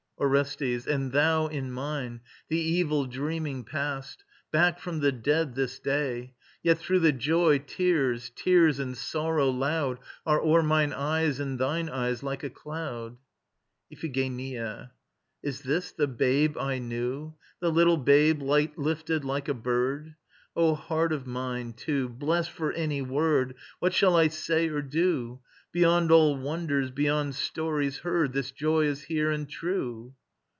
[0.23, 0.85] ORESTES.
[0.85, 6.35] And thou in mine, the evil dreaming past, Back from the dead this day!
[6.61, 11.89] Yet through the joy tears, tears and sorrow loud Are o'er mine eyes and thine
[11.89, 13.17] eyes, like a cloud.
[13.91, 14.91] IPHIGENIA.
[15.41, 20.13] Is this the babe I knew, The little babe, light lifted like a bird?
[20.55, 25.39] O heart of mine, too blest for any word, What shall I say or do?
[25.73, 30.13] Beyond all wonders, beyond stories heard, This joy is here and true.